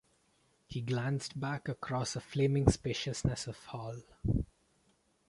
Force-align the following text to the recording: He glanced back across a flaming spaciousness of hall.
He 0.65 0.81
glanced 0.81 1.39
back 1.39 1.69
across 1.69 2.15
a 2.15 2.21
flaming 2.21 2.67
spaciousness 2.71 3.45
of 3.45 3.63
hall. 3.65 4.01